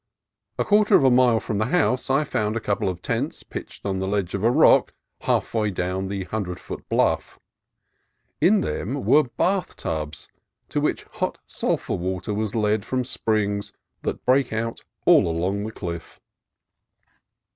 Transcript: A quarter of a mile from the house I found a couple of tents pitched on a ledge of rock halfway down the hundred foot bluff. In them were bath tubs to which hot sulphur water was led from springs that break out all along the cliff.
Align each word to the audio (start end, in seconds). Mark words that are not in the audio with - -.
A 0.57 0.65
quarter 0.65 0.95
of 0.95 1.03
a 1.03 1.11
mile 1.11 1.39
from 1.39 1.59
the 1.59 1.67
house 1.67 2.09
I 2.09 2.23
found 2.23 2.55
a 2.57 2.59
couple 2.59 2.89
of 2.89 3.03
tents 3.03 3.43
pitched 3.43 3.85
on 3.85 4.01
a 4.01 4.07
ledge 4.07 4.33
of 4.33 4.41
rock 4.41 4.93
halfway 5.19 5.69
down 5.69 6.07
the 6.07 6.23
hundred 6.23 6.59
foot 6.59 6.89
bluff. 6.89 7.37
In 8.41 8.61
them 8.61 9.05
were 9.05 9.21
bath 9.25 9.75
tubs 9.77 10.27
to 10.69 10.81
which 10.81 11.03
hot 11.03 11.37
sulphur 11.45 11.93
water 11.93 12.33
was 12.33 12.55
led 12.55 12.83
from 12.83 13.03
springs 13.03 13.73
that 14.01 14.25
break 14.25 14.51
out 14.51 14.83
all 15.05 15.27
along 15.27 15.61
the 15.61 15.71
cliff. 15.71 16.19